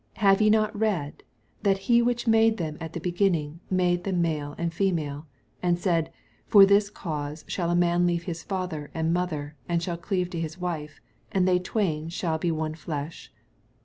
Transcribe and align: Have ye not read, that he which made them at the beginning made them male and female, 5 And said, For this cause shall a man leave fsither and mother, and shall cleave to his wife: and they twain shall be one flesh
Have 0.15 0.41
ye 0.41 0.49
not 0.49 0.75
read, 0.75 1.21
that 1.61 1.77
he 1.85 2.01
which 2.01 2.25
made 2.25 2.57
them 2.57 2.75
at 2.81 2.93
the 2.93 2.99
beginning 2.99 3.59
made 3.69 4.03
them 4.03 4.19
male 4.19 4.55
and 4.57 4.73
female, 4.73 5.27
5 5.57 5.57
And 5.61 5.77
said, 5.77 6.11
For 6.47 6.65
this 6.65 6.89
cause 6.89 7.45
shall 7.47 7.69
a 7.69 7.75
man 7.75 8.07
leave 8.07 8.23
fsither 8.25 8.89
and 8.95 9.13
mother, 9.13 9.53
and 9.69 9.83
shall 9.83 9.97
cleave 9.97 10.31
to 10.31 10.39
his 10.39 10.57
wife: 10.57 10.99
and 11.31 11.47
they 11.47 11.59
twain 11.59 12.09
shall 12.09 12.39
be 12.39 12.49
one 12.49 12.73
flesh 12.73 13.31